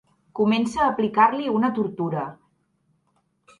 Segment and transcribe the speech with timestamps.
[0.37, 2.25] Comença a aplicar-li una tortura.